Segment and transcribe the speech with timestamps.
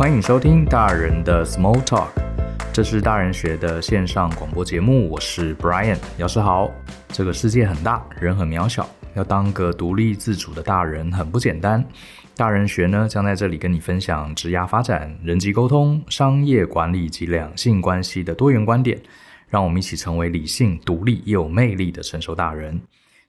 [0.00, 2.08] 欢迎收听大人的 Small Talk，
[2.72, 5.10] 这是大人学的线上广播节目。
[5.10, 6.70] 我是 Brian，老师好。
[7.08, 11.84] 这个世界很大，人很渺小，要当个独立自主的大人很不简单。
[12.34, 18.98] 大人学呢，将在这里跟你分享职涯发展、人际沟通、商业管理及两性关系的多元观点，
[19.50, 22.80] 让我们一起成为理性、独立又有魅力的成熟大人。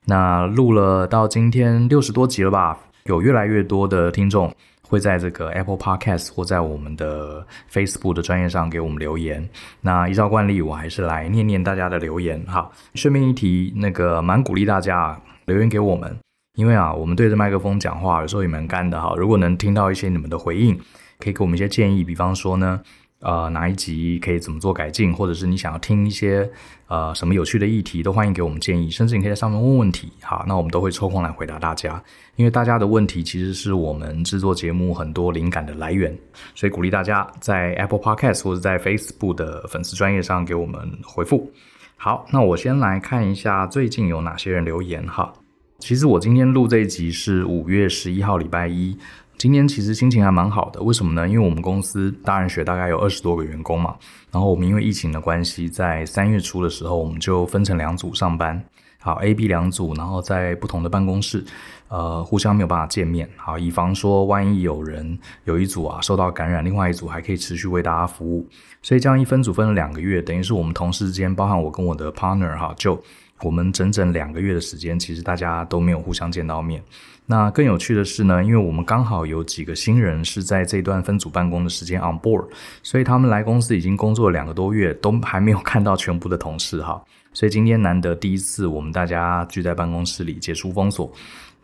[0.05, 2.77] 那录了到今天六十多集了吧？
[3.07, 4.55] 有越来越多的听众。
[4.91, 9.49] 会在这个 Apple Podcast 或在我们的 Facebook 的专业上给我们留言。
[9.79, 12.43] 那依照惯例，我还是来念念大家的留言。
[12.45, 16.13] 好，顺便一提，那个蛮鼓励大家留言给我们，
[16.57, 19.15] 因为啊，我们对着麦克风讲话有时候也蛮干的哈。
[19.15, 20.77] 如果能听到一些你们的回应，
[21.19, 22.81] 可以给我们一些建议，比方说呢。
[23.21, 26.49] 呃，哪一集可以怎么做改进，或者是你想要听一些
[26.87, 32.03] 呃什么有趣的议题，都欢迎给我们建议，甚至你可以在上面问问题，好，那我们都会抽空来回答大家。
[32.35, 36.17] 因为大家的问题其实是我们制作节目很多灵感的来源，
[36.55, 41.51] 所以鼓励大家在 Apple Podcast 或者在 Facebook 的粉丝专业上给我们回复。
[41.97, 45.31] 好，那我先来看一下最近有哪些人留言哈。
[45.77, 48.97] 其实我今天录这一集是五月十一号，礼拜一。
[49.41, 51.27] 今天其实心情还蛮好的，为什么呢？
[51.27, 53.95] 因为我们公司大人学大概有二十多个员工嘛，
[54.29, 58.63] 然后我们因为疫情的关系，在三月初的时候，我们就分成两组上班，
[58.99, 61.43] 好，A、B 两组，然后在不同的办公室，
[61.87, 68.47] 呃，互相没有办法见面，好，以防说万一有人有一组啊受到感染，另外一组还可以持续为大家服务，
[68.83, 73.01] 所以这样一分组分了两个月，等于是我们同事之间，包含我跟我的 partner 哈，就
[73.41, 76.83] 我们整整两个月的时间，其实大家都没有互相见到面。
[77.27, 82.45] 那更有趣的是呢，因为我们刚好有几个新人是在这段分组办公的时间 on board，
[82.83, 87.01] 所以他们来公司已经工作两个多月，都还没有看到全部的同事哈。
[87.33, 91.09] 所以今天难得第一次，我们大家聚在办公室里解除封锁，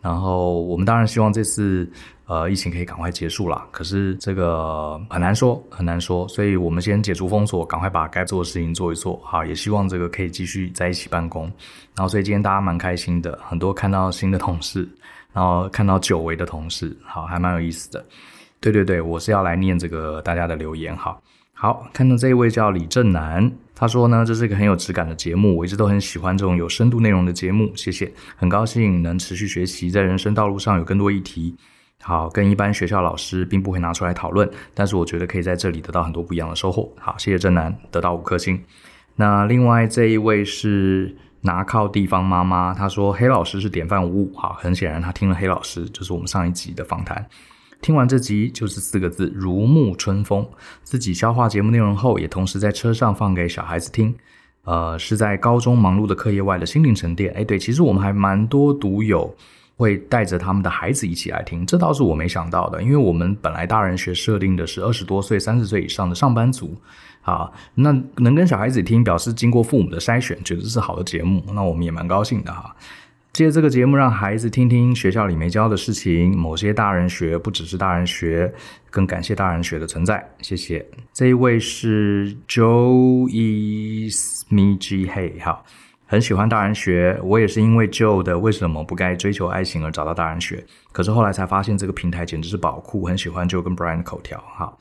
[0.00, 1.86] 然后我们当然希望这次
[2.28, 3.66] 呃疫情可以赶快结束了。
[3.72, 11.44] 可是这个很难说，很难说，所以我们先解除封锁，赶快把该做的事情做一做，好，也希望这个可以继续在一起办公。
[11.96, 14.88] 然后所以今天大家蛮开心的，很多看到新的同事。
[15.30, 18.04] 然后看到久违的同事，好，还蛮有意思的。
[18.60, 21.22] 对对对，我是要来念这个大家的留言，好，
[21.52, 31.54] 好，看到这一位叫李正南，他说呢，这是一个很有质感的节目，我一直都很喜欢这种有深度内容的节目，谢谢，很高兴能持续学习，在人生道路上有更多议题，
[32.02, 38.62] 好，跟一般学校老师并不会拿出来讨论，但是我觉得可以在这里得到很多不一样的收获，好，谢谢正南，得到五颗星。
[39.16, 41.16] 那另外这一位是。
[41.42, 47.24] 拿靠地方妈妈，她说黑老师是典范无误，好，很显然她听了黑老师，就是我们上一集的访谈。
[47.80, 50.44] 听完这集就是四个字，如沐春风。
[50.82, 54.12] 自己消化节目内容后，也同时在车上放给小孩子听，
[54.64, 57.32] 呃，是在高中忙碌的课业外的心灵沉淀。
[57.34, 59.32] 哎，对，其实我们还蛮多读友
[59.78, 66.76] 会带着他们的孩子一起来听，这倒是我没想到的，因为我们本来大人学设定的是二十多岁、三十岁以上的上班族。
[67.22, 72.74] 啊，那能跟小孩子听，表示经过父母的筛选，觉得是好的节目，那我们也蛮高兴的哈。
[73.34, 78.50] 借这个节目，让孩子听听学校里没教的事情，某些大人学不只是大人学，
[78.88, 80.26] 更感谢大人学的存在。
[80.40, 80.86] 谢谢。
[81.12, 85.66] 这一位是 Joe is me G Hey，好，
[86.10, 94.74] 很喜欢大人学，我也是因为旧的为什么不该追求爱情而找到大人学，可是后来才发现这个平台简直是宝库，很喜欢就跟 Brian 的口条，哈。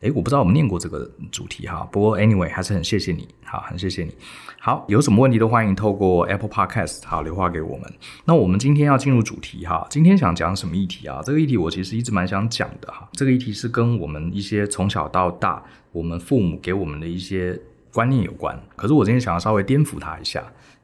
[0.00, 4.12] 诶，我不知道我们念过这个主题哈，不过 anyway 还是很谢谢你，好，很谢谢你。
[4.58, 7.88] 好，有什么问题都欢迎透过 Apple Podcast 好留话给我们。
[8.24, 11.22] 那我们今天要进入主题哈，今天想讲什么议题啊？
[11.24, 13.08] 这个议题我其实一直蛮想讲的哈。
[13.12, 15.62] 这个议题是跟我们一些从小到大
[15.92, 17.56] 我们父母给我们的一些
[17.92, 18.60] 观念有关。
[18.74, 20.42] 可是我今天想要稍微颠覆它一下。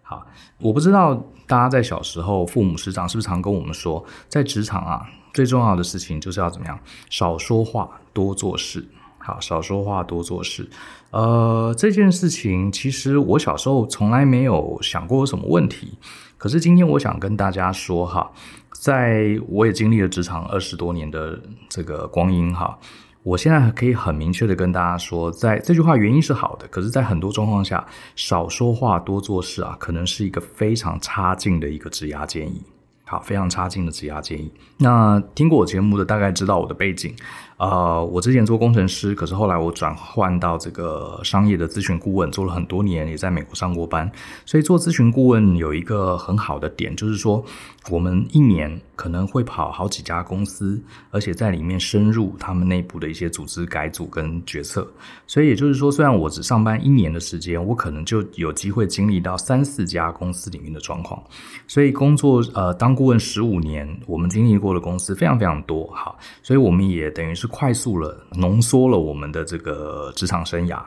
[0.09, 0.27] 好，
[0.59, 1.15] 我不知道
[1.47, 6.79] 大家在小时候父母师长是不是常跟我们说，在职场啊最重要的事情就是要怎么样，
[7.11, 8.89] 少说话多做事。
[9.19, 10.67] 好，少说话，多做事。
[11.11, 15.99] 呃，这件事情其实我小时候从来没有想过有什么问题。
[16.39, 18.31] 可是今天我想跟大家说哈，
[18.72, 21.39] 在我也经历了职场二十多年的
[21.69, 22.78] 这个光阴哈，
[23.22, 27.86] 我现在可以很明确的跟大家说，在这句话原因是好的，可是，在很多状况下，
[28.16, 32.62] 少说话，多做事啊，可能是一个非常差劲的一个质押建议。
[33.04, 34.53] 好，非常差劲的质押建议。
[34.76, 37.15] 那听过我节目的大概知道我的背景。
[37.59, 44.09] 呃，我之前做工程师，可是后来我转换到这个商业的咨询顾问，做了很多年，也在美国上过班。
[44.47, 47.45] 所以做咨询顾问有一个很好的点，就是说
[47.91, 54.89] 我们一年可能会跑好几家公司，而且在里面深入他们内部的一些组织改组跟决策。
[55.27, 61.21] 所以也就是说，虽然我只上班一年的时间，我可能就有机会经历到三四家公司里面的状况。
[61.66, 65.84] 所以工作呃当顾问十五年，我们经历过的公司非常非常多。
[65.93, 67.47] 好，所以我们也等于是。
[67.48, 70.80] 快速了浓缩了我们的这个职场生涯，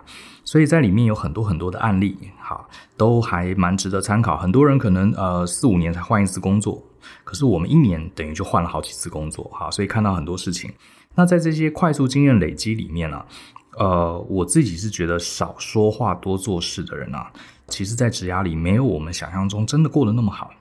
[0.45, 2.65] 所以在里面有很多很多的案例，哈，
[2.95, 4.37] 都还蛮值得参考。
[4.37, 6.81] 很多人可能呃四五年才换一次工作，
[7.23, 10.71] 可是我们一年等于就换了好几次工作，哈，所以看到很多事情。
[11.15, 13.21] 那在这些快速经验累积里面呢、
[13.77, 17.31] 呃，我自己是觉得少说话多做事的人啊，
[17.67, 20.51] 其实在职涯里没有我们想象中真的过得那么好。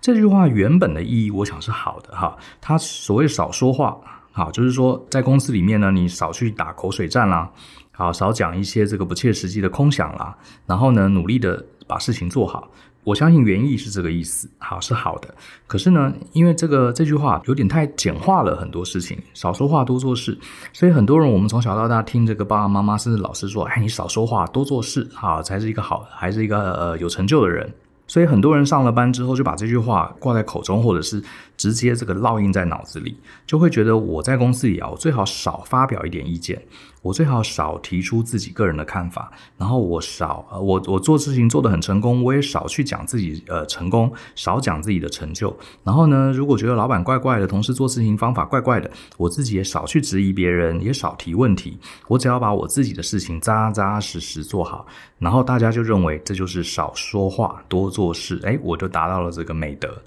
[0.00, 2.36] 这句话原本的意义，我想是好的哈。
[2.60, 3.96] 他所谓少说话，
[4.38, 7.50] 好，就是说在公司里面呢，你少去打口水战啦，
[7.90, 10.32] 好，少讲一些这个不切实际的空想啦，
[10.64, 12.70] 然后呢，努力的把事情做好。
[13.02, 15.34] 我相信原意是这个意思，好，是好的。
[15.66, 20.38] 可是呢，因为这个这句话有点太简化了很多事情，少说话多做事，
[20.72, 27.68] 所以很多人我们从小到大听这个爸爸妈妈甚至老师说，哎，你少说话多做事，好，才是一个好，还是一个呃有成就的人。
[28.06, 31.22] 所以很多人上了班之后就把这句话挂在口中，或者是
[31.58, 36.62] 直接这个烙印在脑子里，就会觉得我在公司里啊，我最好少发表一点意见。
[37.00, 45.56] 我最好少提出自己个人的看法，然后我少呃，我我做事情做得很成功，我也少去讲自己呃成功，少讲自己的成就。
[45.84, 51.78] 然后呢，如果觉得老板怪怪的，同事做事情方法怪怪的，我自己也少去质疑别人，也少提问题。
[52.08, 54.84] 我只要把我自己的事情扎扎实实做好，
[55.20, 60.02] 然后大家就认为这就是少说话多做事，诶，我就达到了这个美德。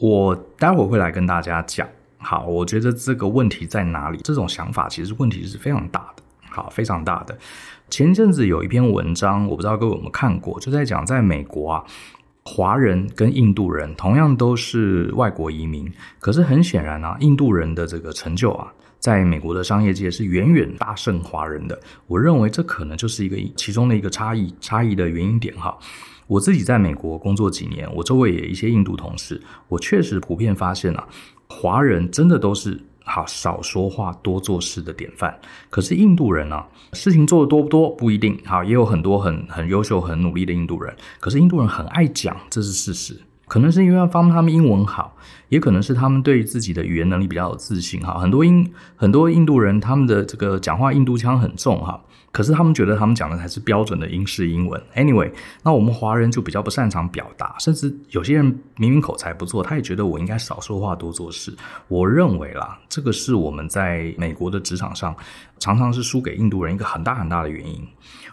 [0.00, 1.86] 我待会儿会来跟大家讲。
[2.18, 4.18] 好，我觉得这个问题在哪里？
[4.24, 7.36] 这种想法其实问题是非常大的，好，非常大的。
[7.88, 11.84] 前阵子有一篇文章，我不知道各位有没有看过，就在讲在美国啊，
[12.42, 15.88] 华人跟印度人同样都是外国移民，
[16.18, 21.78] 可是很显然啊，印度人的这个成就啊，在美国的商业界是远远大胜华人的。
[22.08, 25.78] 我认为这可能就是一个其中的一个差异，差异的原因点哈。
[26.26, 31.06] 我自己在美国工作几年，我周围也一些印度同事，我确实普遍发现啊。
[31.48, 35.38] 华人真的都是好少说话多做事的典范，
[35.70, 45.16] 可是印度人呢、啊，事情做的多不多不一定，好，也有很多很很优秀很努力的印度人，可是印度人很爱讲，这是事实，可能是因为方他们英文好，
[45.48, 52.02] 也可能是他们对自己的语言能力比较有自信哈，很多印很多印度人他们的这个讲话印度腔很重哈。
[52.36, 54.78] 可是他们觉得他们讲的才是标准的英式英文。
[54.94, 58.44] Anyway，那我们华人就比较不擅长表达，甚至有些人
[58.76, 61.56] 明明口才不错，他也觉得我应该少说话多做事。
[61.88, 65.16] 我认为啦，这个是我们在美国的职场上
[65.58, 67.82] 常常是输给印度人一个很大很大的原因。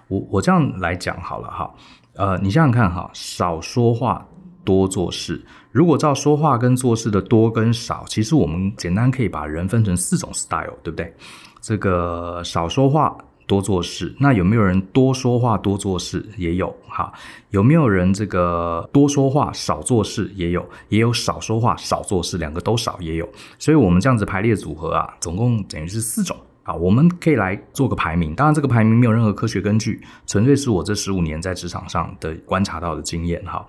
[0.10, 1.74] 我我这样来讲好了哈，
[2.16, 4.28] 呃，你想想看哈，少说话
[4.66, 5.42] 多做事。
[5.72, 11.16] 如果照说话跟做事的多跟少，其实我们简单可以把人分成四种 style，对不对？
[11.62, 13.18] 这个少说话。
[13.46, 16.26] 多做事，那有没有人多说话多做事？
[16.38, 17.12] 也有哈。
[17.50, 20.32] 有没有人这个多说话少做事？
[20.36, 23.30] 也有，也有少说话少做事，两个都少也有。
[23.60, 26.74] 所以我们这样子排列组合啊，总共等于是四种啊。
[26.74, 33.66] 我们可以来做个排名，当然这个排名没有任何科学根据，纯粹是我这十五年在职场上的观察到的经验哈。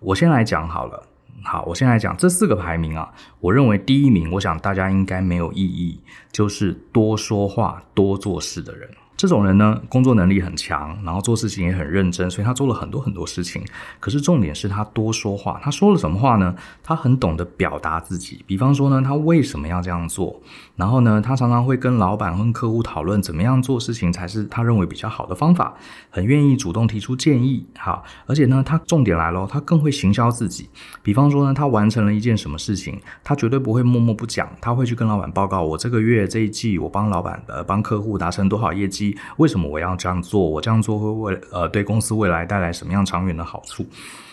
[0.00, 1.02] 我先来讲好了，
[1.42, 3.10] 好，我先来讲这四个排名啊。
[3.40, 5.98] 我认为第一名，我想大家应该没有异议，
[6.30, 8.88] 就是多说话多做事的人。
[9.16, 13.64] 这种人呢，工作能力很强，然后做事情也很认真，所以他做了很多很多事情。
[14.00, 16.54] 可是重点是他多说话，他说了什么话呢？
[16.82, 18.44] 他很懂得表达自己。
[18.46, 20.40] 比方说呢，他为什么要这样做？
[20.76, 25.72] 然后呢，他常常会跟老板、跟客户讨论怎么样做事情才是他认为比较好的方法，
[26.10, 27.64] 很愿意主动提出建议。
[27.78, 30.68] 好，而且呢，他重点来咯，他更会行销自己。
[31.02, 39.16] 比方说呢，他完成了一件什么事情，他绝对不会默默不讲，他会去跟老板报告：我这个月这一季我帮老板呃帮客户达成多少业绩。
[39.36, 40.40] 为什么我要这样做？
[40.40, 43.86] 我这样做会为呃对公司未来带来什么样长远的好处？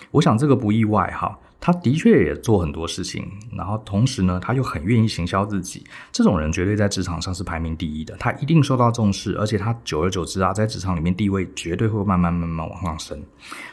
[0.09, 1.37] 我想这个不意外哈。
[1.61, 3.25] 他的确也做很多事情，
[3.55, 5.85] 然后同时呢，他又很愿意行销自己。
[6.11, 13.23] 这种人绝对在职场上是排名第一的，他一定受到重视，而且他久而久之啊，在职场里面地位绝对会慢慢慢慢往上升。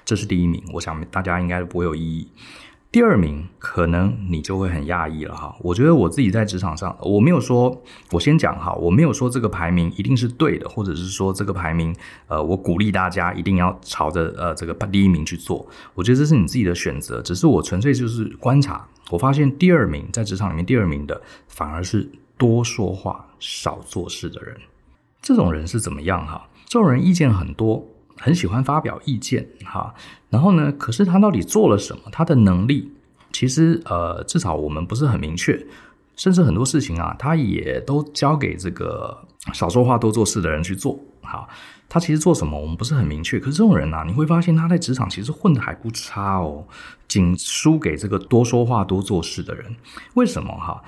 [0.04, 2.28] 这是第一名，我想大家应该不会有异议。
[2.90, 11.94] 第二名可能你就会很讶异了哈，我觉得我自己在职场上，我没有说，我先讲哈，我没有说这个排名一定是对的，或者是说这个排名，
[12.28, 24.56] 呃，我鼓励大家一定要朝着呃这个第一名去做，我觉得这是你自己的选择，只是我纯粹就是观察，我发现第二名在职场里面第二名的反而是多说话少做事的人，
[25.20, 26.48] 这种人是怎么样哈？
[26.66, 27.86] 这种人意见很多。
[28.18, 29.94] 很喜欢发表意见，哈，
[30.28, 32.02] 然后呢，可是他到底做了什么？
[32.10, 32.92] 他的能力
[33.32, 35.66] 其实，呃，至少我们不是很明确，
[36.16, 39.16] 甚至很多事情啊，他也都交给这个
[39.52, 41.48] 少说话多做事的人去做，哈，
[41.88, 43.38] 他其实做什么我们不是很明确。
[43.38, 46.66] 可是这种人啊，你会发现他在职场其实混得还不差哦，
[47.06, 49.76] 仅输给这个多说话多做事的人。
[50.14, 50.82] 为什么哈？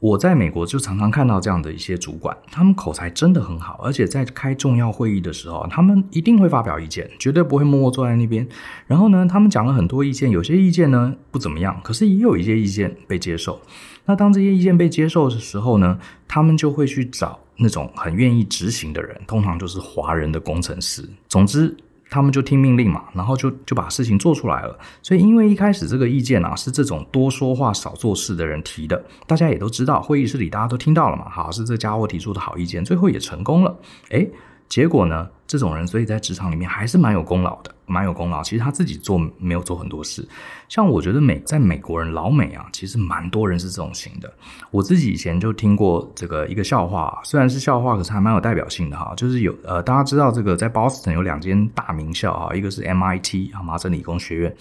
[0.00, 8.48] 我在美国就常常看到这样的一些主管，他们口才真的很好，而且在开重要会议的时候，他们一定会发表意见，绝对不会默默坐在那边。
[8.86, 13.60] 然后呢，他们讲了很多意见，有些意见呢不怎么样，可是也有一些意见被接受。
[14.06, 21.06] 那当这些意见被接受的时候呢，他们就会去找那种很愿意执行的人，通常就是华人的工程师。
[21.28, 21.76] 总之。
[22.10, 24.78] 他们就听命令嘛，然后就就把事情做出来了。
[25.00, 31.30] 所以，因为一开始这个意见啊是这种多说话少做事的人提的，大家也都知道，会议室里大家都听到了嘛。
[31.30, 33.78] 好，是这家伙提出的好意见，最后也成功了。
[34.10, 34.28] 诶
[34.68, 35.28] 结果呢？
[35.46, 38.42] 这种人所以在职场里面还是蛮有功劳的，蛮有功劳。
[38.42, 40.26] 其实他自己做没有做很多事。
[40.68, 44.32] 像我觉得美在美国人老美啊，其实蛮多人是这种型的。
[44.70, 49.12] 我自己以前就听过这个一个笑话，虽然是笑话，可是还蛮有代表性的哈。
[49.16, 54.56] 就是有呃，大家知道这个在 Boston 有两间大名校啊，一个是 MIT 啊麻省理工学院，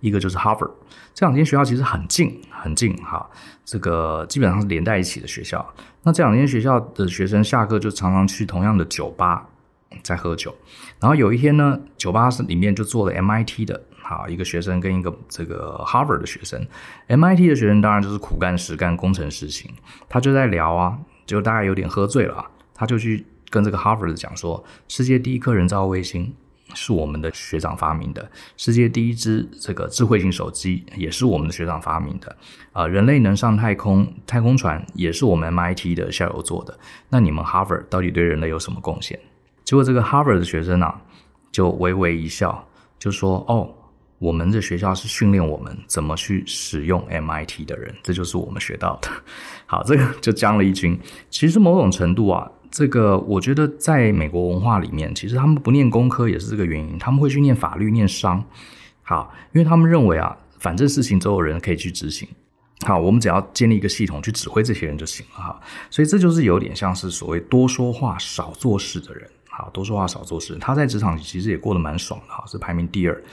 [0.00, 0.72] 一个就是 Harvard。
[1.14, 3.26] 这两间学校其实很近很近哈，
[3.64, 5.66] 这个基本上是连在一起的学校。
[6.02, 9.46] 那这两间学校的学生下课就常常去同样的酒吧
[10.02, 10.54] 在喝酒，
[11.00, 16.66] 然后有一天呢，酒吧是里面就坐了 MIT 的，好一个学生跟一个这个 Harvard 的学生
[17.08, 19.70] ，MIT 的学生当然就是苦干实干工程师型，
[20.08, 26.34] 他就在聊啊，就大概有点喝醉了啊，他就去跟这个 Harvard 讲说，世界第一颗人造卫星。
[26.74, 32.36] 是我们的学长发明的，世界第一支这个智慧型手机也是我们的学长发明的，
[32.72, 36.76] 啊、人类能上太空，太空船也是我们 MIT 的校友做的。
[37.08, 39.18] 那你们 Harvard 到底对人类有什么贡献？
[39.66, 40.98] 结果这个 Harvard 的学生啊，
[41.52, 42.66] 就微微一笑，
[42.98, 43.68] 就说：“哦，
[44.18, 49.10] 我们这学校是训练我们怎么去使用 MIT 的人，这就是我们学到的。
[49.66, 50.98] ”好，这个就将了一军。
[51.28, 52.50] 其实某种程度啊。
[52.68, 58.44] 这个我觉得在美国文化里面，其实他们不念工科也是这个原因，他们会去念法律、念商，
[59.02, 62.28] 好，因为他们认为啊，反正事情总有人可以去执行，
[62.84, 73.24] 好，我们只要建立一个系统去指挥这些人就行了哈，所以这就是有点像是所谓多说话少做事的人，好，多说话少做事，他在职场其实也过得蛮爽的哈，是排名第二。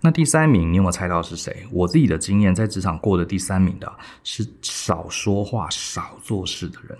[0.00, 1.66] 那第三名，你有没有猜到是谁？
[1.72, 3.92] 我自己的经验，在职场过的第三名的
[4.22, 6.96] 是少说话、少做事的人。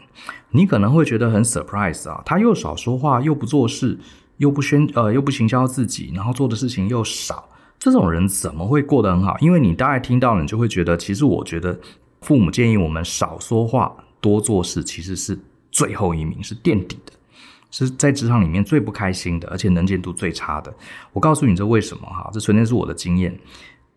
[0.51, 3.99] 你可能会觉得很 surprise 啊，他又少说话，又不做事，
[4.39, 9.37] 又不宣呃，又不行销自己，然后做的事情又少，这种人怎么会过得很好？
[9.39, 11.79] 因为你大概听到了，你就会觉得，其实我觉得
[12.23, 15.39] 父母建议我们少说话、多做事，其实是
[15.71, 17.13] 最后一名，是垫底的。
[17.71, 20.75] 是在职场里面最不开心的，而且能见度最差的。
[21.13, 22.31] 我告诉你这为什么哈？
[22.33, 23.39] 这纯粹是我的经验。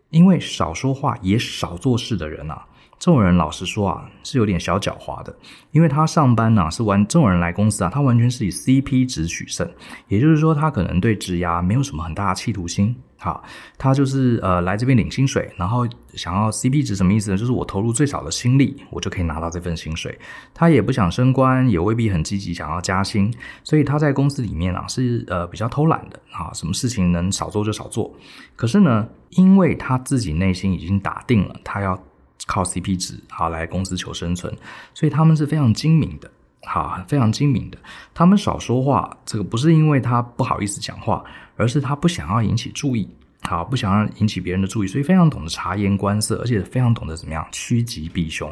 [0.09, 2.65] 因为少说话也少做事的人啊，
[3.01, 5.35] 这种人老实说啊，是有点小狡猾的。
[5.71, 9.67] 因为他上班呢、是完，这种人来公司啊，他完全是以 CP 值取胜。
[10.07, 12.95] 也就是说，他可能对职涯没有什么很大的企图心。
[13.17, 13.43] 好，
[13.75, 17.37] 他就是呃来这边领薪水，然后想要 CP 值什么意思呢？
[17.37, 20.15] 就是我投入最少的心力，我就可以拿到这份薪水。
[20.53, 28.13] 他也不想升官，也未必很积极想要加薪，所以他在公司里面啊是呃比较偷懒的啊，什么事情能少做就少做。
[28.55, 31.99] 可是呢，因为他自己内心已经打定了，他要
[32.47, 34.53] 靠 CP 值好来公司求生存，
[34.93, 36.29] 所以他们是非常精明的，
[36.63, 37.77] 好，非常精明的。
[38.13, 41.23] 他们少说话，这个不是因为他不好意思讲话。
[41.57, 43.07] 而是他不想要引起注意，
[43.43, 48.51] 好，不想要引起别人的注意，所以非常懂得察言观色，而且非常懂得怎么样趋吉避凶。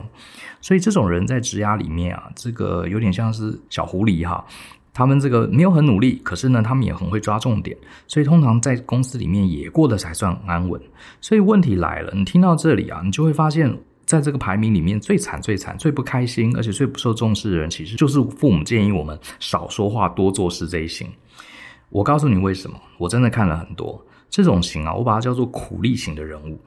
[0.61, 4.45] 所以这种人在职涯里面啊，这个有点像是小狐狸哈。
[4.93, 7.77] 他们这个没有很努力，可是呢，他们也很会抓重点，
[8.07, 10.81] 所以通常在公司里面也过得才算安稳。
[11.21, 21.07] 所以问题来了，你听到这里啊，你就会发现，在这个排名里面最惨、最惨、最不开心，而且最不受重视的人，其实就是父母建议我们少说话、多做事这一型。
[21.89, 26.59] 我告诉你为什么，我真的看了很多这种型啊，我把它叫做苦力型的人物。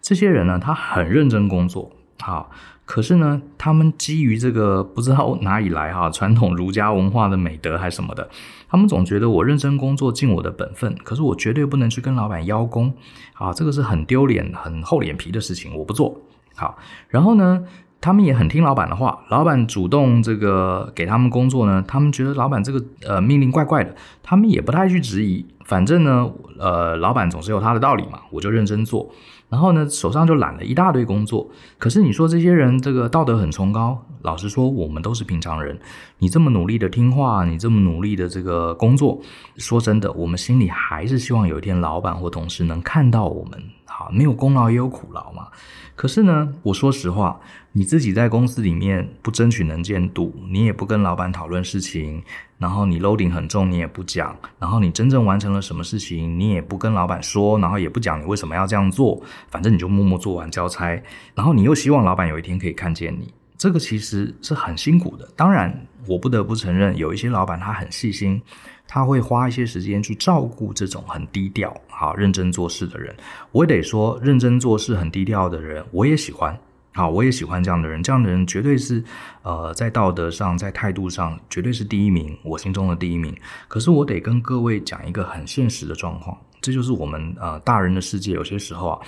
[0.00, 1.90] 这些人呢，他很认真工作，
[2.20, 2.50] 好，
[2.84, 8.28] 可是呢，他们基于这个不知道哪里来哈， 传统儒家文化的美德还是什么的，
[8.68, 12.92] 他们总觉得我认真工作尽我的本分，可是我绝对不能去跟老板邀功，
[13.34, 16.20] 啊，这个是很丢脸、很厚脸皮的事情，我不做。
[16.54, 16.76] 好，
[17.08, 17.64] 然后呢，
[18.00, 29.10] 他们也很听老板的话，老板主动这个给他们工作呢，他们觉得老板这个呃命令怪怪的，他们也不太去质疑，反正呢，呃，老板总是有他的道理嘛，我就认真做，
[29.48, 31.48] 然后呢，手上就揽了一大堆工作。
[31.78, 35.78] 可是你说这些人这个道德很崇高，老实说，我们都是平常人，
[36.18, 39.20] 你这么努力的听话，你这么努力的这个工作，
[39.56, 45.48] 说真的，我们心里还是希望有一天老板或同事能看到我们，好，没有功劳也有苦劳嘛。
[45.94, 47.38] 可是呢，我说实话，
[47.76, 52.22] 你自己在公司里面不争取能见度，你也不跟老板讨论事情，
[52.56, 61.02] 然后你 loading 很重，你也不讲，然后你真正完成了什么事情，你也不跟老板说，然后也不讲你为什么要这样做，反正你就默默做完交差，
[61.34, 63.34] 然后你又希望老板有一天可以看见你。
[63.58, 65.28] 这个其实是很辛苦的。
[65.34, 68.40] 当然，我不得不承认，有一些老板他很细心，
[68.86, 73.12] 他会花一些时间去照顾这种很低调、好认真做事的人。
[73.50, 76.56] 我也得说，认真做事、很低调的人，我也喜欢。
[76.96, 78.00] 好，我也喜欢这样的人。
[78.00, 79.02] 这样的人绝对是，
[79.42, 83.36] 呃，在道德上、在态度上，绝对是第一名，我心中的第一名。
[83.66, 89.00] 可是，我得跟各位讲一个很现实的状况，这就是我们呃大人的世界，有些时候啊，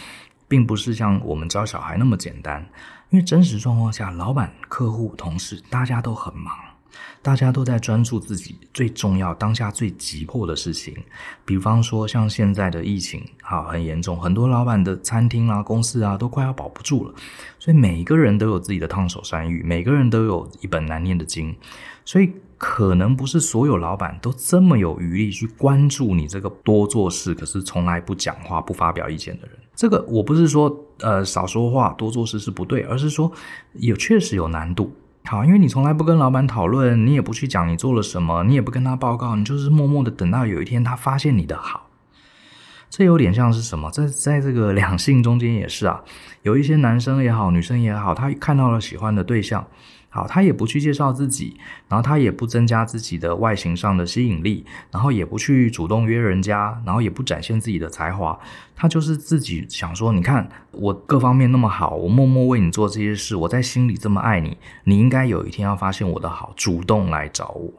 [0.48, 2.68] 并不是像我们教小孩那么简单。
[3.10, 6.52] 因为真实状况下，老板、客户、同事，大家都很忙，
[7.22, 10.96] 大家都在专注自己最重要、当下最急迫的事情。
[11.44, 17.14] 比方说，像现在的疫情，好，很严重，很多老板的餐厅啊、公司啊，都快要保不住了。
[17.58, 21.54] 所以每一个人都有自己的烫手山芋，每个人都有一本难念的经。
[22.04, 29.58] 所以可能不是所有老板都这么有余力去关注你这个多做事，可是从来不讲话、不发表意见的人。
[29.74, 33.30] 这个我不是说呃少说话多做事是不对，而是说
[33.74, 34.94] 也确实有难度。
[35.26, 41.88] 好，因为你从来不跟老板讨论，你也不去讲你做了什么，你也不跟他报告，你就是默默的等到有一天他发现你的好。
[42.88, 43.90] 这有点像是什么？
[43.90, 46.02] 在在这个两性中间也是啊，
[46.42, 49.66] 有一些男生也好，女生也好，他看到了喜欢的对象。
[50.16, 51.58] 好，他也不去介绍自己，
[51.88, 58.38] 然后他也不增加自己的外形上的吸引力，然后也不去主动约人家，然后也不展现自己的才华，
[58.75, 67.70] 他就是自己想说，你看我各方面那么好，我默默为你做这些事，我在心里这么爱你，你应该有一天要发现我的好，主动来找我。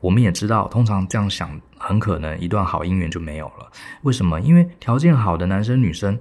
[0.00, 3.70] 我们也知道，通常这样想，很可能一段好姻缘就没有了。
[4.00, 4.40] 为什么？
[4.40, 6.18] 因为条件好的男生女生，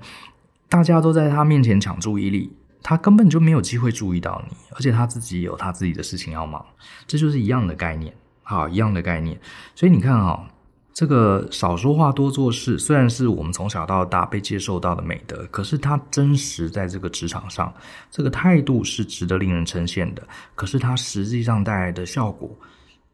[0.67, 2.51] 大家都在他面前抢注意力。
[2.87, 6.63] 他根本就没有机会注意到你，而且他自己有他自己的事情要忙，
[7.07, 8.13] 这就是一样的概念，
[8.43, 9.39] 好，一样的概念。
[9.73, 10.47] 所以你看啊，
[10.93, 17.73] 这个少说话多做事，虽然是我们从小到大被接受到的美德，可是他真实在这个职场上，
[18.11, 20.21] 这个态度是值得令人称羡的。
[20.53, 22.55] 可是他实际上带来的效果，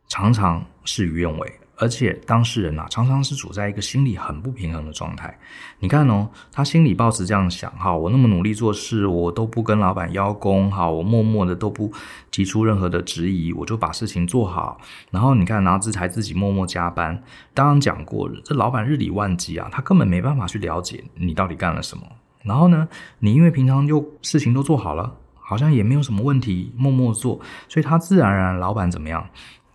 [0.09, 1.60] 常常事与愿违。
[1.81, 5.35] 而且当事人、啊，常常是处在一个心理很不平衡的状态。
[5.79, 11.91] 你看哦，他心里抱持这样想：哈，我那么努力做事，我都不跟老板邀功，哈，我默默的都不
[12.29, 14.79] 提出任何的质疑，我就把事情做好。
[15.09, 17.23] 然后你看，然后这才自己默默加班。
[17.55, 22.03] 当然讲过，这老板日理万机啊，他根本没办法去了解你到底干了什么。
[22.43, 29.27] 然后呢，你因为平常就事情都做好了，好像也没有什么问题，默默做，所以他自然而然，老板怎么样？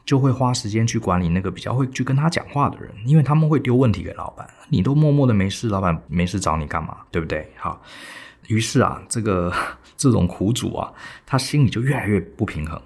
[0.07, 4.49] 就会花时间去管理那个比较会去跟他讲话的人，因为他们会丢问题给老板。
[4.69, 6.99] 你都默默的没事，老板没事找你干嘛？
[7.11, 7.51] 对不对？
[7.57, 7.83] 好，
[8.47, 9.53] 于是啊，这个
[9.97, 10.93] 这种苦主啊，
[11.27, 12.81] 他心里就越来越不平衡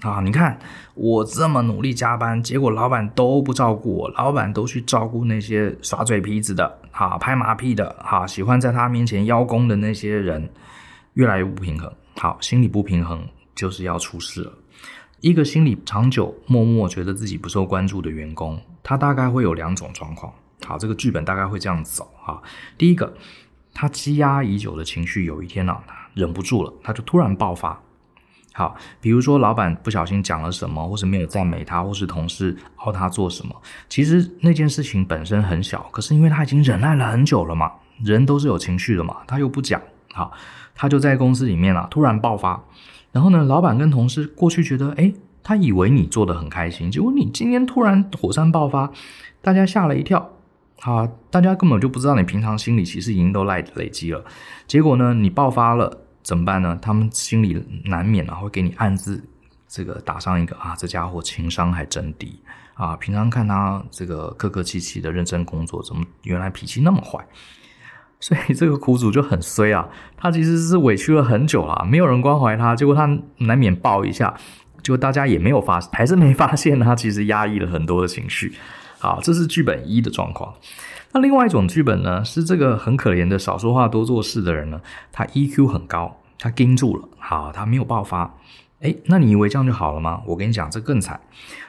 [0.00, 0.20] 啊。
[0.22, 0.58] 你看
[0.94, 10.48] 我这么努力加班，结果老板都不照顾我，老板都去照顾那些耍嘴皮子的、哈拍马屁的、哈喜欢在他面前邀功的那些人，
[11.14, 11.92] 越来越不平衡。
[12.16, 14.52] 好，心里不平衡就是要出事了。
[15.22, 20.32] 一个心里长久默默觉得自己不受关注的员工，他大概会有两种状况。
[20.66, 22.42] 好，这个剧本大概会这样走哈。
[22.76, 23.14] 第一个，
[23.72, 27.80] 他积压已久的情绪，有一天呢、啊，忍不住了，他就突然爆发。
[28.52, 33.54] 好，比如说老板不小心讲了什么，或是没有赞美他，或是同事凹他做什么，
[33.88, 37.70] 其实那件事情本身很小，可是因为他已经忍耐了很久了嘛，
[38.02, 39.80] 人都是有情绪的嘛，他又不讲，
[40.12, 40.32] 好，
[40.74, 42.60] 他就在公司里面啊突然爆发。
[43.12, 48.90] 然后呢，老板跟同事过去觉得，诶，他以为你做得很开心，结果你今天突然火山爆发，
[49.40, 50.30] 大家吓了一跳，
[50.80, 54.24] 啊，大家根本就不知道你平常心里其实已经都累累积了，
[54.66, 56.78] 结果呢，你爆发了怎么办呢？
[56.80, 59.22] 他们心里难免啊会给你暗自
[59.68, 62.40] 这个打上一个啊，这家伙情商还真低
[62.74, 67.26] 啊，平常看他这个客客气气的认真工作，怎么原来脾气那么坏？
[68.22, 74.32] 所以 这个苦主就很衰啊，他其实是委屈了很久了，没有人关怀他，结果他难免爆一下，
[74.80, 78.54] 结果大家也没有发， 还是没发现他其实压抑了很多的情绪。
[79.00, 80.54] 好，这是剧本一的状况。
[81.12, 84.80] 那另外一种剧本呢，是这个很可怜的少说话多做事的人呢，
[85.10, 88.32] 他 EQ 很高，他盯住了，好，他没有爆发。
[88.80, 90.22] 诶，那你以为这样就好了吗？
[90.26, 91.20] 我跟你讲，这更惨，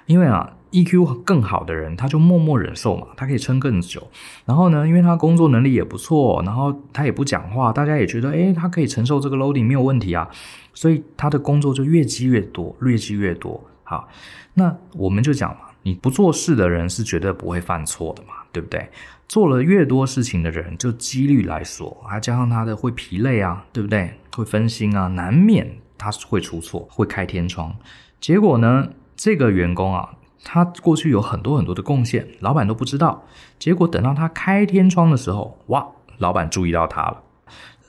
[0.06, 0.54] 因为啊。
[0.74, 4.06] EQ 更好的人，他就默默忍受嘛，他可以撑更久。
[4.44, 10.28] 然后呢，因为他工作能力也不错，然后他也不讲话，大家也觉得，诶，他可以承受这个 loading 没有问题啊，
[10.74, 13.64] 所以他的工作就越积越多，越积越多。
[13.84, 14.10] 好，
[14.56, 18.90] 那我们就讲嘛，你不做事的人是绝对不会犯错的嘛，对不对？
[19.28, 24.12] 做了越多事情的人，就几率来说，还加上他的会疲累啊，对不对？
[24.36, 27.76] 会分心啊，难免他会出错，会开天窗。
[28.20, 30.10] 结果呢，这个员工啊。
[30.44, 33.24] 他过去有很多很多的贡献，老板都不知道。
[33.58, 37.24] 结果等到他开天窗的时候，哇，老板注意到他了。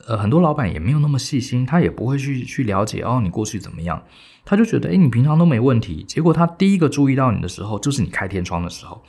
[0.07, 4.03] 呃，很多老板也没有那么细心，他也不会去去了解哦，你过去怎么样，
[4.45, 6.05] 他就觉得，诶，你平常都没问题。
[6.05, 9.03] 结果他第一个注意到你的时候，就是你开天窗的时候，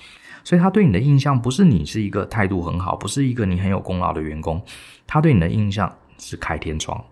[0.44, 4.64] 所以他对你的印象不是你是一个态度很好，不是一个你很有功劳的员工，
[5.06, 7.04] 他对你的印象是开天窗。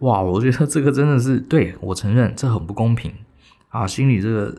[0.00, 3.10] 哇，我觉得这个真的是对，我承认这很不公平
[3.70, 4.54] 啊，心里这个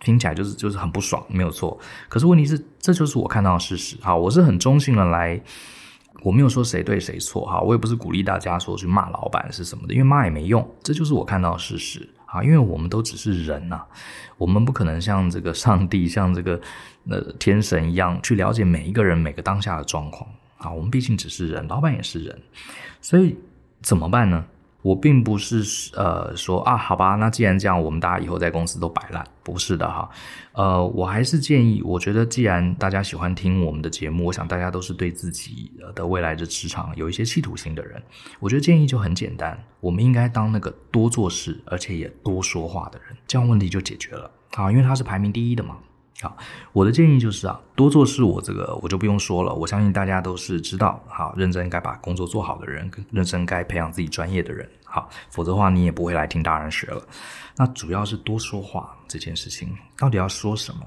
[0.00, 1.78] 听起来就是就是很不爽，没有错。
[2.08, 3.96] 可是问题是，这就是我看到的事实。
[4.02, 5.40] 啊，我是很中性的来。
[6.22, 12.42] 我没有说谁对谁错哈，我也不是鼓励大家说去骂老板是什么的，因为骂也没用，这就是我看到的事实啊。
[12.42, 13.82] 因为我们都只是人呐，
[14.36, 16.60] 我们不可能像这个上帝、像这个
[17.08, 20.68] 呃天神一样去了解每一个人每个当下的状况啊。
[20.72, 22.36] 我们毕竟只是人，老板也是人，
[23.00, 23.38] 所以
[23.80, 24.44] 怎么办呢？
[24.82, 30.08] 我并不是呃说啊，好吧，那既然这样，我们大家以后在公司都摆烂，不是的哈。
[30.52, 38.00] 呃，我还是建议，我觉得既然大家喜欢听我们的节目，我想大家都是对自己的未来的职场有一些企图心的人，
[38.38, 45.76] 我觉得建议就很简单，我们应该当那个多做事而且也多说话的人，这样问题就解决了啊，因为他是排名第一的嘛。
[46.20, 46.36] 好，
[46.72, 49.54] 我的建议就是啊，多做事，我这个我就不用说了。
[49.54, 57.00] 我相信大家都是知道，好，认真该把工作做好的人，认真该培养自己专业的人，好，否则的话你也不会来听大人学了。
[57.56, 60.80] 那主要是多说话这件事情，到底要说什么？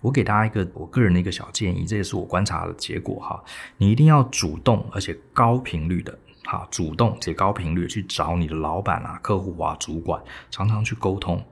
[0.00, 3.44] 我给大家一个我个人的一个小建议，这也是我观察的结果哈。
[3.76, 11.44] 你一定要主动而且高频率的，好，主动且高频率去找你的老板啊、客户啊、主管，常常去沟通。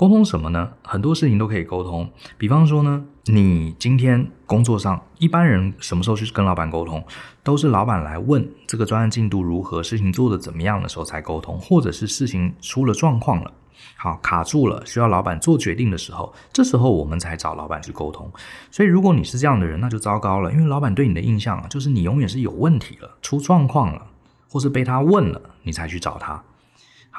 [0.00, 0.70] 沟通什么呢？
[0.82, 2.10] 很多事情都可以沟通。
[2.38, 7.04] 比方说呢，你今天工作上，一般人什么时候去跟老板沟通？
[7.42, 13.52] 都是老板来问这个专案进度如何，事情做得怎么样的时候才沟通，或者是事情出了状况了，
[13.94, 18.32] 好，卡住了，需要老板做决定的时候，这时候我们才找老板去沟通。
[18.70, 24.06] 所以如果你是这样的人，那就糟糕了，因为老板对你的印象就是你永远是有问题了，出状况了，
[24.48, 26.42] 或是被他问了，你才去找他。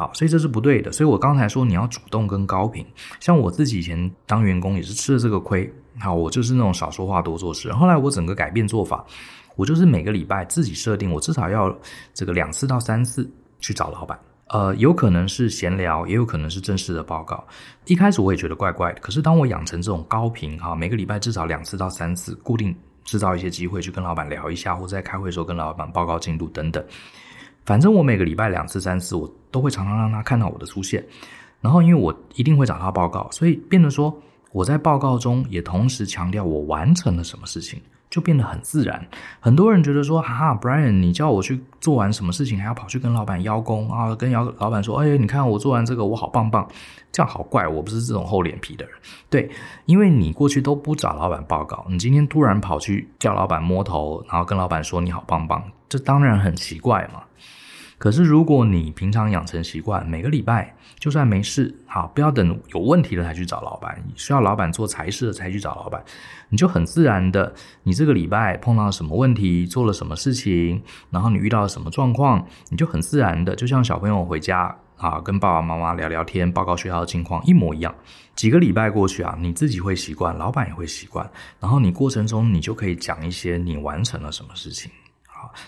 [0.01, 0.91] 好，所以这是不对的。
[0.91, 2.83] 所以我刚才说你要主动跟高频，
[3.19, 5.71] 像我自己以前当员工也是吃了这个亏。
[5.99, 7.71] 好，我就是那种少说话多做事。
[7.71, 9.05] 后来我整个改变做法，
[9.55, 11.71] 我就是每个礼拜自己设定，我至少要
[12.15, 14.19] 这个两次到三次去找老板。
[14.47, 17.45] 呃，有可能是闲聊，也有可能是正式的报告。
[17.85, 26.83] 一开始我也觉得怪怪的，可是当我养成这种高频，哈，每个礼拜至少两次到三次，固定制造一些机会去跟老板聊一下，或在开会的时候跟老板报告进度等等。
[27.65, 31.03] 反正我每个礼拜两次三次，我都会常常让他看到我的出现。
[31.61, 34.19] 然后因为我一定会找他报告，所以变得说
[34.51, 39.07] 我在报告中也同时强调我完成了什么事情，就变得很自然。
[39.39, 46.67] 很多人觉得说，哈哈，Brian，你叫我去做完什么事情，还要跑去跟老板邀功啊，跟姚老板说，哎，你看我做完这个，我好棒棒，
[47.11, 48.95] 这样好怪，我不是这种厚脸皮的人。
[49.29, 49.47] 对，
[49.85, 57.23] 因为你过去都不找老板报告，你今天突然跑去叫老板摸头，然后跟老板说你好棒棒，这当然很奇怪嘛。
[57.97, 66.01] 可是，如果你平常养成习惯，每个礼拜就算没事，好，不要等有问题了才去找老板，需要老板做差事了才去找老板，
[66.47, 77.93] 你就很自然的，你这个礼拜碰到什么问题，做了什么事情，然后你遇到了什么状况，你就很自然的，就像小朋友回家啊，跟爸爸妈妈聊聊天，报告学校的情况一模一样。
[78.33, 84.89] 几个礼拜过去啊，你自己会习惯，老板也会习惯，然后你过程中你就可以讲一些你完成了什么事情，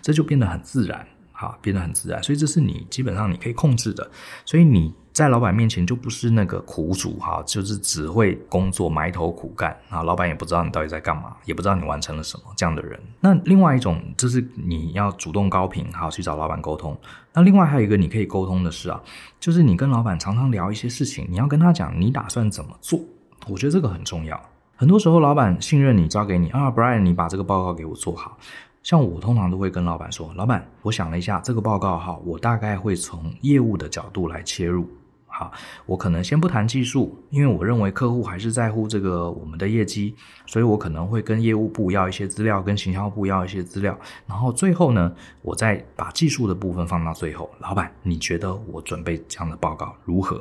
[0.02, 1.06] 这就变得很自然。
[1.36, 4.08] 哈，变得很自然，所以这是你基本上你可以控制的。
[4.46, 12.98] 所以你在老板面前就不是那个苦主哈，就是只会工作埋头苦干啊，老板也不知道你到底在干嘛，也不知道你完成了什么这样的人。
[13.19, 16.96] 那另外一种就是你要主动高频，好去找老板沟通。
[17.34, 19.02] 那另外还有一个你可以沟通的是啊，
[19.39, 23.02] 就是你跟老板常常聊一些事情，你要跟他讲你打算怎么做。
[23.48, 24.39] 我觉得这个很重要。
[24.76, 28.38] 很多时候老板信任你，交给你啊，Brian，你把这个报告给我做好。
[28.84, 34.86] 像我通常都会跟老板说：“老板，我想了一下，这个报告哈，我大概会从业务的角度来切入。
[35.26, 35.52] 好，
[35.86, 40.13] 我可能先不谈技术，因为我认为客户还是在乎这个我们的业绩，
[40.46, 47.50] 所以我可能会跟业务部要一些资料，跟行销部要一些资料，然后最后呢，我再把技术的部分放到最后。
[47.60, 50.39] 老板，你觉得我准备这样的报告如何？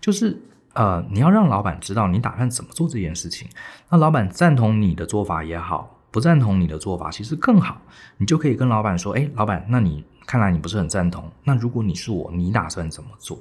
[0.00, 0.40] 就是
[0.72, 3.48] 呃，你要让老板知道你打算怎么做这件事情。
[3.90, 7.78] 那老板赞同你的做法也好。”不赞同你的做法，其实更好，
[8.16, 11.30] 你就可以跟老板说：“哎，老板，那你看来你不是很赞同。
[11.44, 13.38] 那如果你是我，你打算怎么做？”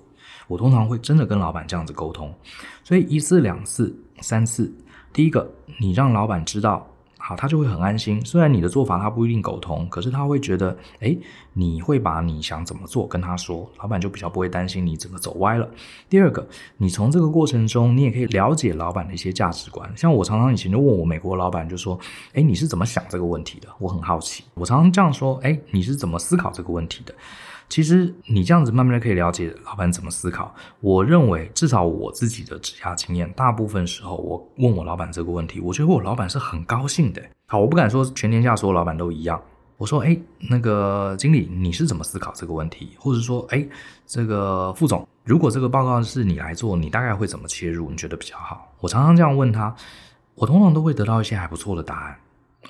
[0.49, 2.35] 我通常会真的跟老板这样子沟通，
[2.83, 4.69] 所以一次、两次、三次。
[5.13, 6.85] 第一个，你让老板知道，
[7.27, 8.23] 好，他就会很安心。
[8.23, 11.17] 虽然你的做法他不一定苟同，可是他会觉得，诶，
[11.53, 15.67] 你会把你想怎么做跟他说，老板就比较不会担心你整个走歪了。
[16.07, 19.91] 第二个，你从这个过程中，你也可以了解老板的一些价值观。
[19.97, 21.99] 像我常常以前就问我美国老板，就说，
[22.33, 23.67] 诶，你是怎么想这个问题的？
[23.79, 24.43] 我很好奇。
[24.53, 27.15] 我常常这样说，诶，你是怎么思考这个问题的？
[27.67, 30.53] 其实你这样子慢慢的可以了解老板怎么思考。
[30.79, 37.21] 我认为至少我自己的职涯经验，大部分时候我问我老板这个问题，我觉得我老板是很高兴的。
[37.47, 39.41] 好，我不敢说全天下所有老板都一样。
[39.77, 40.17] 我说，哎，
[40.49, 42.95] 那个经理你是怎么思考这个问题？
[42.97, 43.67] 或者说，哎，
[44.05, 47.91] 这个副总，如果这个报告是你来做，你大概会怎么切入？
[47.91, 48.73] 你觉得比较好？
[48.79, 49.75] 我常常这样问他，
[50.35, 52.15] 我通常都会得到一些还不错的答案。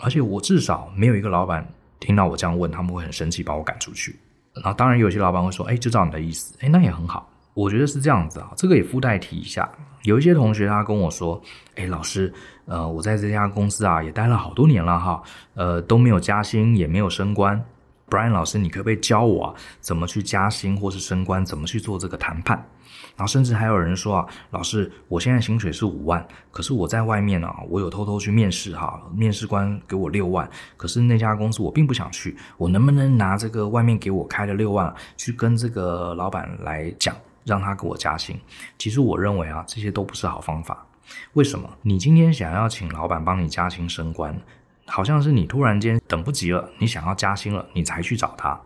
[0.01, 1.67] 而且我至少没有一个老板
[1.99, 4.17] 听到我这样问，他们会很生气把我赶出去。
[4.55, 7.29] 然后当然有些老板会说，哎，就照你的意思，哎，那也很好。
[7.53, 9.69] 我觉得是这样子啊，这个也附带提一下。
[10.03, 11.41] 有一些同学他跟我说，
[11.75, 12.33] 哎，老师，
[12.65, 17.63] 呃，我在这家公司啊也待了好多年了哈，呃，都没有加薪，也没有升官。
[18.09, 22.63] Brian 老师，你可不可以教我啊，怎么去加薪或是升官，怎么去做这个谈判？
[23.17, 37.15] 然后甚至还有人说啊，老师，我现在薪水是五万，可是我在外面啊，我有偷偷去面试哈，面试官给我六万，可是那家公司我并不想去，我能不能拿这个外面给我开的六万去跟这个老板来讲，
[37.45, 38.39] 让他给我加薪？
[38.77, 40.85] 其实我认为啊，这些都不是好方法。
[41.33, 41.69] 为什么？
[41.83, 44.35] 你今天想要请老板帮你加薪升官，
[44.85, 48.59] 好像是你突然间等不及了，你想要加薪了，你才去找他。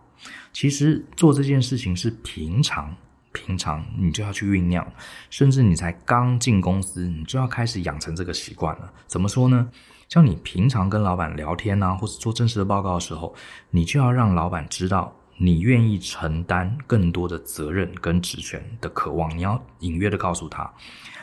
[0.52, 2.94] 其实做这件事情是平常。
[3.32, 4.84] 平常你就要去酝酿，
[5.30, 8.92] 甚至你才刚进公司，你就要开始养成这个习惯了。
[9.06, 9.70] 怎么说呢？
[10.08, 13.32] 像你平常跟老板聊天啊，或者做正式的报告的时候，
[13.70, 19.32] 你就要让老板知道你愿意承担更多的责任跟职权的渴望。
[19.38, 20.68] 你要隐约的告诉他，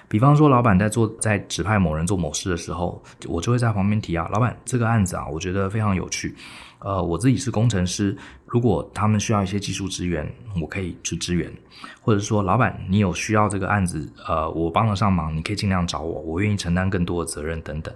[0.09, 6.35] 比方说，老板在做在指派某人做某事的时候，我就会在旁边提啊，老板这个案子啊，我觉得非常有趣。
[6.79, 8.15] 呃，我自己是工程师，
[8.45, 11.51] 如果他们需要一些技术支援，我可以去支援，
[12.01, 17.93] 或者说，老板，你有需要这个案子，呃，我帮得上忙，你可以尽量找我，我愿意承担更多的责任等等。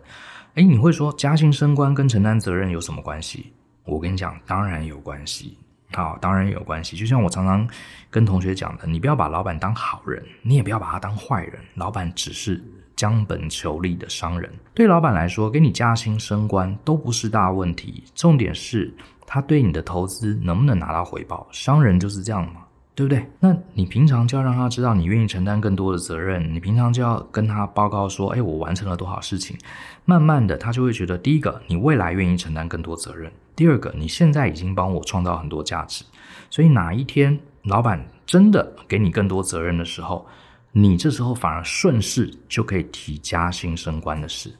[0.55, 3.53] 诶，你会说加薪升官跟承担责任有什么关系？
[3.85, 5.57] 我跟你讲，当然有关系，
[5.93, 6.97] 好，当然有关系。
[6.97, 7.67] 就像我常常
[8.09, 12.63] 跟同学讲的，你不要把老板当好人，你也不要把他当坏人，老板只是。
[12.93, 18.03] 将本求利的商人，对老板来说，给你加薪升官都不是大问题。
[18.13, 18.93] 重点是
[19.25, 21.47] 他对你的投资能不能拿到回报。
[21.51, 22.60] 商人就是这样嘛，
[23.01, 23.31] 对不对？
[23.39, 26.53] 那你平常就要让他知道你愿意承担更多的责任。
[26.53, 29.57] 你平常就要跟他报告说，哎，我完成了多少事情。
[30.05, 36.05] 慢慢的，他就会觉得，第一个，你未来愿意承担更多责任；第二个，你现在已经帮我创造很多价值。
[36.51, 40.27] 所以哪一天老板真的给你更多责任的时候，
[40.73, 44.53] 你这时候反而顺势就可以提加薪升官的事，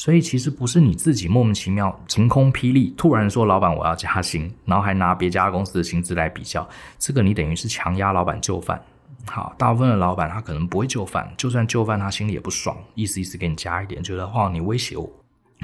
[0.00, 6.66] 所以其实不是你自己莫名其妙晴空霹雳突然说老板我要加薪，然后还拿别家公司的薪资来比较，
[6.98, 8.80] 这个你等于是强压老板就范。
[9.26, 15.06] 好，大部分的老板他可能不会就范，就算就范他心里也不爽，意思意思给你加一点，觉得哇你威胁我，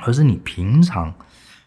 [0.04, 1.14] 而是你平常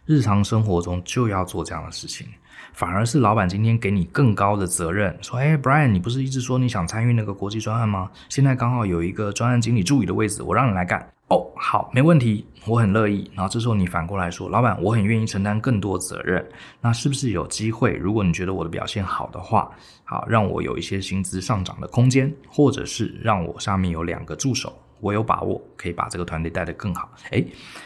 [0.06, 2.28] 日常生活中就要做这样的事情。
[2.74, 8.12] 反而是老板今天给你更高的责任，说：“哎，Brian，你不是一直说你想参与那个国际专案吗？
[8.30, 11.04] 现在刚好有一个专案经理助理的位置，我让你来干。
[11.30, 13.30] 哦，好，没问题，我很乐意。
[13.36, 16.44] 然后这时候你反过来说，老板，我很愿意承担更多责任。
[16.82, 17.94] 那是不是有机会？
[17.94, 19.70] 如果你觉得我的表现好的话，
[20.04, 27.10] 好，让我有一些薪资上涨的空间，或者是让我上面有两个助手，我有把握可以把这个团队带得更好。
[27.30, 27.46] 哎，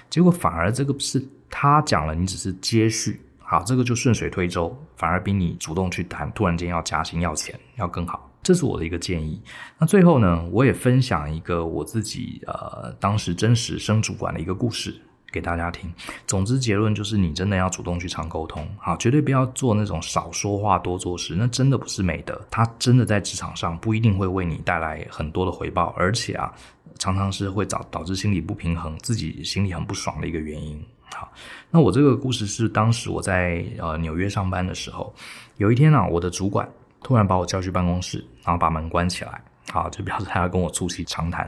[0.09, 9.41] 结果反而这个是他讲了，你只是接续。”好，这个就顺水推舟，反而比你主动去谈，突然间要加薪要钱要更好，这是我的一个建议。
[9.79, 14.93] 那最后呢，我也分享一个我自己呃当时真实升主管的一个故事
[15.31, 15.91] 给大家听。
[16.27, 26.53] 总之结论就是，你真的要主动去常沟通，好，绝对不要做那种少说话多做事，那真的不是美德，它真的在职场上不一定会为你带来很多的回报，而且啊，
[26.99, 30.79] 常常是会导导致心理不平衡，自己心里很不爽的一个原因。
[31.15, 31.31] 好，
[31.71, 35.13] 那我这个故事是当时我在呃纽约上班的时候，
[35.57, 36.67] 有一天呢、我的主管
[37.03, 41.47] 突然把我叫去办公室，然后把门关起来，好，就表示他要跟我促膝长谈。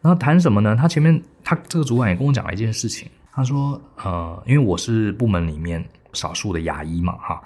[0.00, 0.76] 然后谈什么呢？
[0.76, 7.40] 他前面他这个主管也跟我讲了一件事情，他说，呃，因为我是部门里面少数的牙医嘛，哈。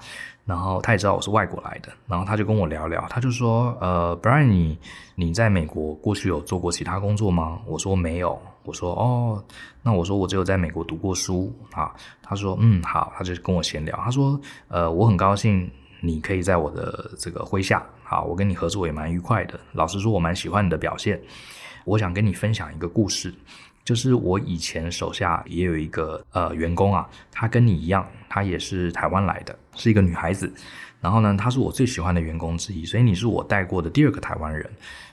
[0.47, 4.79] 然后他也知道我是外国来的，然后他就跟我聊聊，他就说：“呃，Brian，你
[5.17, 8.41] 你在美国过去有做过其他工作吗？”我说没有。
[8.63, 9.43] 我说：“哦，
[9.83, 13.97] 那我说我只有在美国读过书啊。”他说：“嗯，好。”他就跟我闲聊。
[13.97, 15.69] 他说：“呃，我很高兴
[16.01, 19.59] 你可以在我的这个麾下，好，我跟你合作也蛮愉快的。
[19.73, 21.21] 老实说，我蛮喜欢你的表现。
[21.85, 23.33] 我想跟你分享一个故事。”
[23.87, 30.53] 就是我以前手下也有一个呃员工啊，她跟你一样，她也是台湾来的，是一个女孩子。
[31.01, 34.69] 然后呢，她是我最喜欢的员工之一，所以你是我带过的第二个台湾人。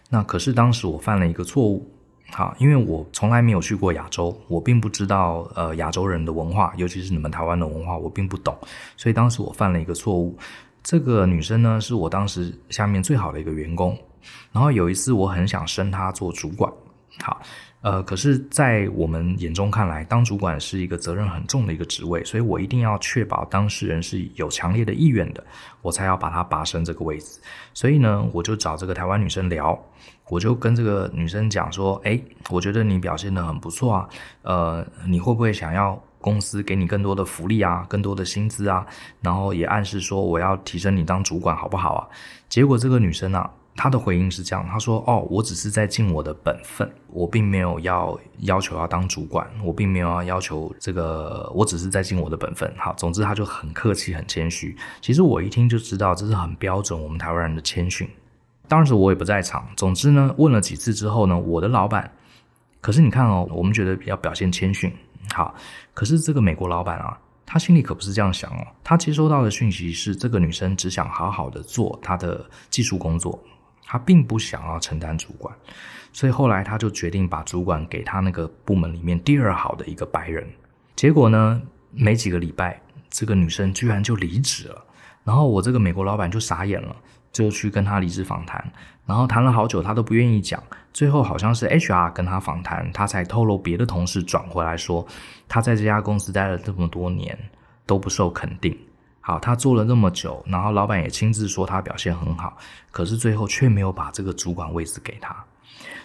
[0.09, 1.87] 那可是当时我犯了一个错误，
[2.31, 8.57] 好，因为我从来没有去过亚洲，我并不知道呃亚洲人的文化，尤其是你们台湾的文化，我并不懂，
[8.97, 10.35] 所以当时我犯了一个错误。
[10.83, 13.97] 这个女生呢，是我当时下面最好的一个员工。
[14.51, 16.71] 然后有一次，我很想升她做主管，
[17.19, 17.41] 好。
[17.81, 25.43] 呃，可是，在我们眼中看来，当主管是一个责任很重的一个职位，所以我一定要确保当事人是有强烈的意愿的，
[25.81, 27.41] 我才要把她拔升这个位置。
[27.73, 29.77] 所以呢，我就找这个台湾女生聊，
[30.29, 32.17] 我就跟这个女生讲说，哎，
[32.49, 34.09] 我觉得你表现得很不错啊，
[34.43, 38.87] 呃，你会不会想要公司给你更多的福利啊，更多的薪资啊？
[39.21, 42.01] 然后也暗示说我要提升你当主管，好不好啊？
[42.47, 43.51] 结果这个女生啊。
[43.75, 54.77] 她的回应是这样，她说：“哦，我只是在尽我的本分，我并没有要要求要当主管，我并没有要要求这个，我只是在尽我的本分。”好，总之她就很客气、很谦虚。
[55.01, 58.07] 其实我一听就知道，这是很标准我们台湾人的谦逊。
[58.67, 59.67] 当时我也不在场。
[59.75, 62.11] 总之呢，问了几次之后呢，我的老板，
[62.79, 64.93] 可是你看哦，我们觉得要表现谦逊，
[65.31, 65.55] 好，
[65.93, 67.17] 可是这个美国老板啊。
[67.45, 73.43] 他心里可不是这样想哦，他接收到的讯息是这个女生只想好好的做她的技术工作，
[73.85, 75.55] 她并不想要承担主管，
[76.11, 80.47] 所以后来他就决定把主管给他那个部门里面第二好的一个白人。
[80.95, 84.85] 结果呢，没几个礼拜，这个女生居然就离职了，
[85.23, 86.95] 然后我这个美国老板就傻眼了。
[87.31, 88.63] 就去跟他离职访谈，
[89.07, 90.61] 然后谈了好久，他都不愿意讲。
[90.93, 95.05] 最后好像是 HR 跟他访谈，他才透露别的同事转回来说，
[95.49, 97.37] 他在这家公司待了这么多年
[97.85, 98.77] 都不受肯定。
[99.19, 102.57] 好，他做了那么久，然后老板也亲自说他表现很好，
[102.91, 105.35] 可是最后却没有把这个主管位置给他。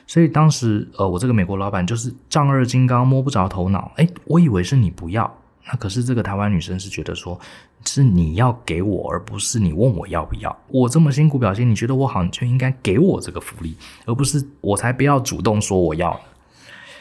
[0.06, 3.92] 所以当时呃，我这个美国老板就是丈二金刚摸不着头脑。
[3.96, 5.30] 诶，我以为是你不要。
[5.70, 7.38] 那可是这个台湾女生是觉得说，
[7.84, 10.56] 是你要给我，而不是你问我要不要。
[10.68, 13.76] 我这么辛苦表现，你觉得我好，你就应该给我这个福利，
[14.06, 16.18] 而不是我才不要主动说我要。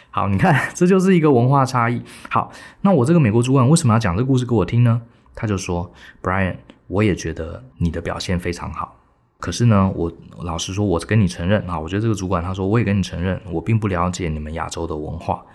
[0.09, 2.01] 好，你看，这就是一个文化差异。
[2.29, 2.51] 好，
[2.81, 5.01] 那我这个美国主管为什么要讲这个故事给我听呢？
[5.33, 6.55] 他就说，Brian，
[6.87, 8.95] 我也觉得你的表现非常好。
[9.39, 15.45] 可是呢，我老实说，我跟你承认啊，我觉得这个主管他说，我也跟你承认，我并不了解你们亚洲的文化。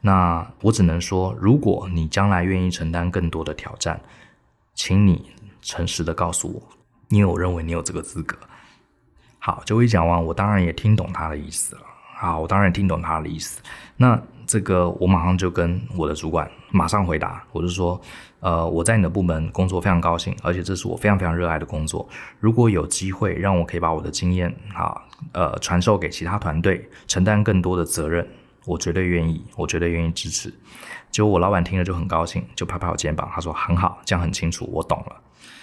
[0.00, 4.00] 那我只能说，如果你将来愿意承担更多的挑战，
[4.74, 5.30] 请你
[5.62, 6.62] 诚实的告诉我，
[7.08, 8.36] 因为我认为你有这个资格。
[9.38, 11.82] 好，就一讲完，我当然也听懂他的意思了。
[12.18, 13.60] 好，我当然听懂他的意思。
[13.96, 18.00] 那这个我马上就跟我的主管马上回答，我就说，
[18.40, 22.08] 呃，我在你的部门工作非常高兴，而且这是我非常非常热爱的工作。
[22.38, 28.26] 如果有机会让我可以把我的经验，啊，呃，传授给其他团队，承担更多的责任。
[28.66, 30.52] 我绝对愿意，我绝对愿意支持。
[31.10, 35.16] 结果我老板听了就很高兴，就拍拍我肩膀，他说很好，这样很清楚，我懂了。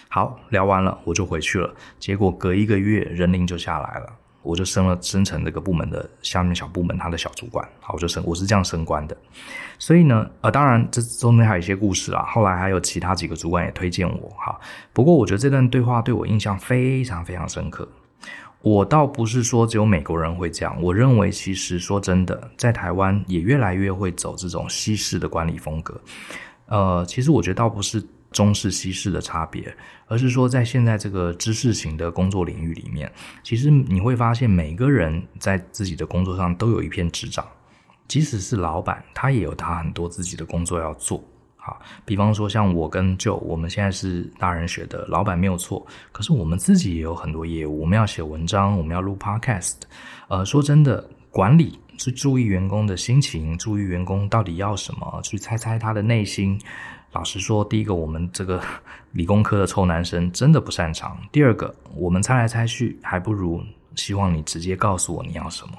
[0.10, 1.72] 好，聊完了我就回去了。
[2.00, 7.68] 结果隔一个月人令就下来了，我就升了升成这个部门的下面小部门他的小主管。
[7.80, 9.18] 好，我就升，我是这样升官的。
[9.80, 12.24] 所以呢，呃，当然这中间还有一些故事啊。
[12.28, 14.58] 后来还有其他几个主管也推荐我哈。
[14.94, 17.88] 不过我觉得这段对话对我印象非常非常深刻。
[18.64, 26.00] 我倒不是说只有美国人会这样，我认为其实说真的，在台湾也越来越会走这种西式的管理风格。
[26.68, 29.76] 呃，其实我觉得倒不是中式西式的差别，
[30.08, 33.12] 而是说在现在这个知识型的工作领域里面，
[33.44, 37.46] 其实你会发现每个人在自己的工作上都有一片执掌，
[38.08, 41.22] 即使是老板，他也有他很多自己的工作要做。
[41.66, 49.76] 好，比方说像我跟 Joe，我们现在是大人学的老板没有错，可是我们自己也有很多业务，我们要写文章，我们要录 Podcast。
[50.28, 56.60] 呃，说真的，管理去注意员工的心情，注意员工到底要什么，去猜猜他的内心。
[57.14, 58.62] 老实说，第一个，我们这个
[59.14, 63.64] 理工科的臭男生真的不擅长；第二个，我们猜来猜去，还不如
[63.96, 65.74] 希望你直接告诉我你要什么。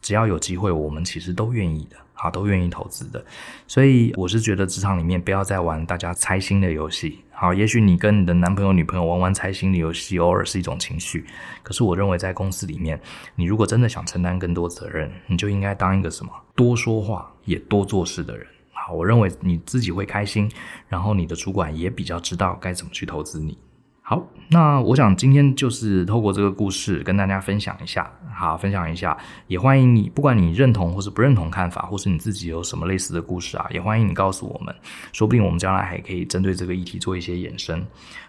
[0.00, 3.22] 只要有机会，我们其实都愿意的，啊，都愿意投资的。
[3.66, 7.18] 所以我是觉得职场里面不要再玩大家猜心的游戏。
[7.30, 11.26] 好，也许你跟你的男朋友、女朋友玩玩猜心的游戏，偶尔是一种情绪。
[11.62, 12.98] 可是我认为在公司里面，
[13.34, 18.46] 你如果真的想承担更多责任，你就应该当一个什么多说话也多做事的人。
[18.72, 20.50] 好，我认为你自己会开心，
[20.88, 23.58] 然后你的主管也比较知道该怎么去投资你。
[24.06, 34.74] 好，那我想今天就是透过这个故事跟大家分享一下，好，分享一下，也欢迎你，不管你认同或是不认同看法，或是你自己有什么类似的故事啊，也欢迎你告诉我们，
[35.14, 37.82] 说不定我们将来还可以针对这个议题做一些延伸。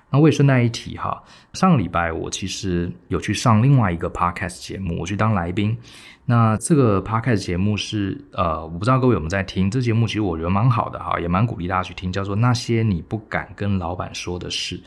[0.09, 1.21] 那我也顺带一提哈，
[1.51, 5.77] 上个礼拜我其实有去上另外一个 podcast 节目，我去当来宾。
[6.23, 14.81] 那这个 podcast 节目是呃，我不知道各位有没有在听，这节目其实我觉得蛮好的哈，也蛮鼓励大家去听，叫做那些你不敢跟老板说的事。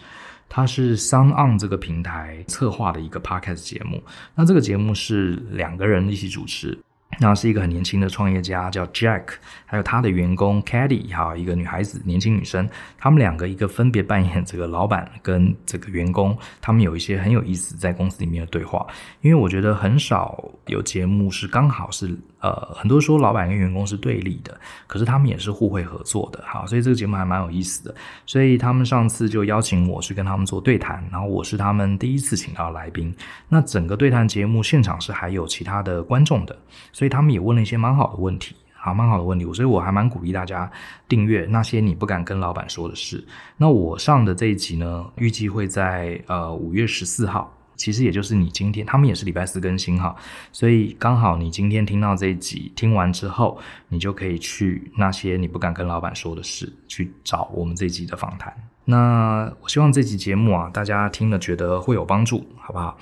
[0.49, 4.03] 它是 SoundOn 这个平台策划的一个 podcast 节目。
[4.35, 6.79] 那这个节目是两个人一起主持。
[7.21, 9.25] 那是一个很年轻的创业家，叫 Jack，
[9.65, 12.69] 还有他的员工 Caddy，哈，一个女孩子，年轻女生。
[12.97, 18.87] 他们两个一个分别扮演这个老板跟这个员工，他们有一些很有意思在公司里面的对话。
[19.23, 27.93] 因为我觉得很少有节目是刚好是呃，很多说老板跟员工是对立的，可是他们也是互惠合作的，好，所以这个节目还蛮有意思的。
[28.25, 33.13] 所以他们上次就邀请我去跟他们做对谈，然后我是他们第一次请到来宾。
[33.49, 36.57] 那整个对谈节目现场是还有其他的观众的，
[36.93, 37.09] 所以。
[37.09, 40.71] 他们也问了一些蛮好的问题，好，蛮好的问题，所以我还蛮鼓励大家
[41.09, 43.27] 订阅那些你不敢跟老板说的事。
[43.57, 50.15] 那我上的这一集呢，预计会在呃五月十四号，其实也就是你今天，他们也是礼拜四更新哈，
[50.53, 53.59] 所以刚好你今天听到这一集，听完之后，
[53.89, 58.55] 你就可以去那些你不敢跟老板说的事，去找我们这集的访谈。
[58.85, 62.99] 那我希望这集节目啊，大家听了觉得会有帮助，好不好？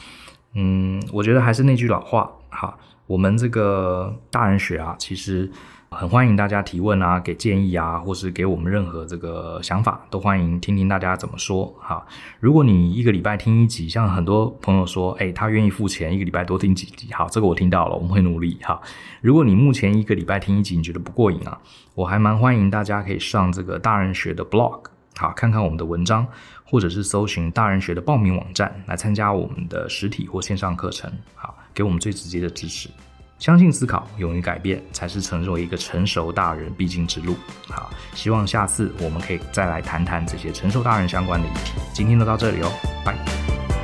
[0.55, 2.79] 嗯，我觉得还是那句老话，哈。
[3.07, 5.49] 我们这个大人学啊，其实
[5.89, 12.05] 很欢迎大家提问啊，给建议啊，或是给我们任何这个想法，都欢迎听听大家怎么说哈。
[12.41, 18.81] 如果你一个礼拜听一集，像很多朋友说，哎，他愿意付钱一个礼拜多听几集，好，这个我听到了，我们会努力哈。
[19.21, 21.59] 如果你目前一个礼拜听一集，你觉得不过瘾啊，
[21.95, 24.83] 我还蛮欢迎大家可以上这个大人学的 blog，
[25.17, 26.27] 好，看看我们的文章，
[26.65, 31.57] 或者是搜寻大人学的报名网站来参加我们的实体或线上课程，好。
[31.73, 32.89] 给我们最直接的支持，
[33.39, 37.37] 相信思考，勇于改变，才是成为一个成熟大人必经之路。
[37.69, 41.73] 好，希望下次我们可以再来谈谈这些成熟大人相关的议题。
[41.93, 42.73] 今天就到这里哦，
[43.05, 43.76] 拜。